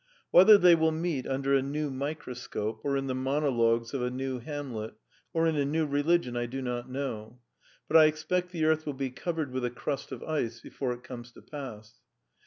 [0.31, 4.39] Whether they will meet under a new microscope, or in the monologues of a new
[4.39, 4.95] Hamlet,
[5.31, 7.39] or in a new religion, I do not know,
[7.87, 11.03] but I expect the earth will be covered with a crust of ice before it
[11.03, 11.99] comes to pass.